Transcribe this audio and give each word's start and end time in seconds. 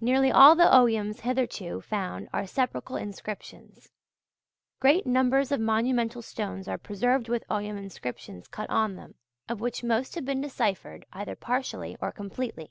Nearly 0.00 0.30
all 0.30 0.54
the 0.54 0.72
Oghams 0.72 1.22
hitherto 1.22 1.80
found 1.80 2.28
are 2.32 2.46
sepulchral 2.46 2.94
inscriptions. 2.98 3.88
Great 4.78 5.06
numbers 5.08 5.50
of 5.50 5.58
monumental 5.58 6.22
stones 6.22 6.68
are 6.68 6.78
preserved 6.78 7.28
with 7.28 7.42
Ogham 7.50 7.76
inscriptions 7.76 8.46
cut 8.46 8.70
on 8.70 8.94
them, 8.94 9.16
of 9.48 9.60
which 9.60 9.82
most 9.82 10.14
have 10.14 10.24
been 10.24 10.40
deciphered, 10.40 11.04
either 11.12 11.34
partially 11.34 11.96
or 12.00 12.12
completely. 12.12 12.70